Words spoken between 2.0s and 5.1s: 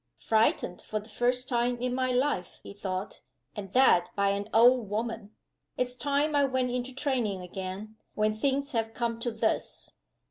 life," he thought "and that by an old